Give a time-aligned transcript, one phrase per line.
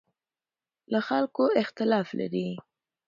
[0.91, 2.49] له خلکو اختلاف لري.